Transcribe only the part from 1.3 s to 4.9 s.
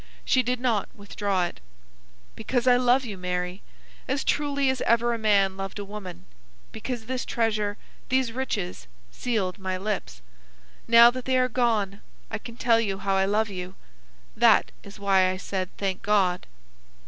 it. "Because I love you, Mary, as truly as